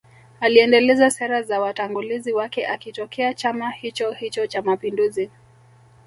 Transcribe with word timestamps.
Aliendeleza 0.39 1.09
sera 1.11 1.41
za 1.43 1.61
watangulizi 1.61 2.33
wake 2.33 2.67
akitokea 2.67 3.33
chama 3.33 3.69
hichohicho 3.71 4.47
cha 4.47 4.61
mapinduzi 4.61 5.29